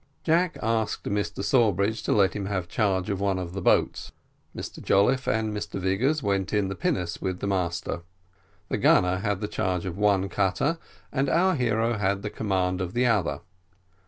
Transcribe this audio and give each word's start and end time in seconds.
Jack 0.23 0.57
asked 0.63 1.03
Mr 1.03 1.43
Sawbridge 1.43 2.01
to 2.01 2.11
let 2.11 2.35
him 2.35 2.47
have 2.47 2.67
charge 2.67 3.11
of 3.11 3.21
one 3.21 3.37
of 3.37 3.53
the 3.53 3.61
boats. 3.61 4.11
Mr 4.55 4.81
Jolliffe 4.81 5.27
and 5.27 5.53
Mr 5.55 5.79
Vigors 5.79 6.23
went 6.23 6.53
in 6.53 6.69
the 6.69 6.75
pinnace 6.75 7.21
with 7.21 7.39
the 7.39 7.45
master. 7.45 8.01
The 8.69 8.79
gunner 8.79 9.17
had 9.17 9.41
the 9.41 9.47
charge 9.47 9.85
of 9.85 9.99
one 9.99 10.27
cutter, 10.27 10.79
and 11.11 11.29
our 11.29 11.53
hero 11.53 11.99
had 11.99 12.23
the 12.23 12.31
command 12.31 12.81
of 12.81 12.93
the 12.95 13.05
other. 13.05 13.41